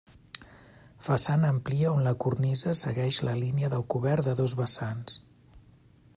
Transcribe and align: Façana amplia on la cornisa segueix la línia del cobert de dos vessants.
Façana 1.07 1.51
amplia 1.55 1.91
on 1.97 2.01
la 2.07 2.13
cornisa 2.25 2.75
segueix 2.81 3.21
la 3.29 3.37
línia 3.43 3.73
del 3.75 3.87
cobert 3.97 4.31
de 4.31 4.37
dos 4.43 4.57
vessants. 4.63 5.23